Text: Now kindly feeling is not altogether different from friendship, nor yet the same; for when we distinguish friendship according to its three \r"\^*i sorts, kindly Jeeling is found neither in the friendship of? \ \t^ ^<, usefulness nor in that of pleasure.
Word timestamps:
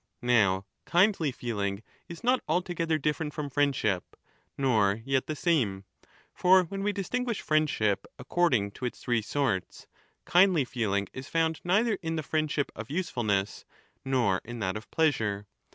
Now 0.23 0.65
kindly 0.85 1.31
feeling 1.31 1.83
is 2.09 2.23
not 2.23 2.41
altogether 2.47 2.97
different 2.97 3.35
from 3.35 3.51
friendship, 3.51 4.17
nor 4.57 4.99
yet 5.05 5.27
the 5.27 5.35
same; 5.35 5.83
for 6.33 6.63
when 6.63 6.81
we 6.81 6.91
distinguish 6.91 7.39
friendship 7.39 8.07
according 8.17 8.71
to 8.71 8.85
its 8.85 8.99
three 8.99 9.17
\r"\^*i 9.17 9.23
sorts, 9.27 9.85
kindly 10.25 10.65
Jeeling 10.65 11.07
is 11.13 11.29
found 11.29 11.61
neither 11.63 11.99
in 12.01 12.15
the 12.15 12.23
friendship 12.23 12.71
of? 12.75 12.87
\ 12.87 12.87
\t^ 12.87 12.93
^<, 12.93 12.95
usefulness 12.97 13.63
nor 14.03 14.41
in 14.43 14.57
that 14.57 14.75
of 14.75 14.89
pleasure. 14.89 15.45